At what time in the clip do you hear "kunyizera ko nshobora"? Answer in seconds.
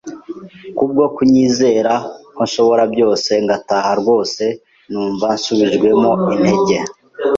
1.15-2.83